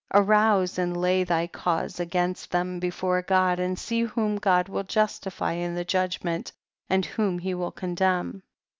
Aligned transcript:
34. 0.13 0.23
Arouse 0.25 0.79
and 0.79 0.97
lay 0.97 1.23
thy* 1.23 1.45
cause 1.45 1.99
against 1.99 2.49
them 2.49 2.79
before 2.79 3.21
God, 3.21 3.59
and 3.59 3.77
see 3.77 4.01
whom 4.01 4.37
God 4.37 4.67
will 4.67 4.81
justify 4.81 5.51
in 5.51 5.75
the 5.75 5.85
judg 5.85 6.23
ment, 6.23 6.51
and 6.89 7.05
whom 7.05 7.37
he 7.37 7.53
will 7.53 7.71
condemn. 7.71 8.41